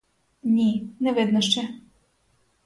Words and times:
Ні, 0.43 0.87
не 0.99 1.13
видно 1.13 1.41
ще. 1.41 1.69